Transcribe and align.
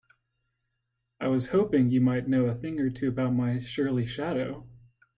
I 1.19 1.27
was 1.27 1.45
hoping 1.49 1.91
you 1.91 2.01
might 2.01 2.27
know 2.27 2.45
a 2.47 2.55
thing 2.55 2.79
or 2.79 2.89
two 2.89 3.09
about 3.09 3.35
my 3.35 3.59
surly 3.59 4.07
shadow? 4.07 4.67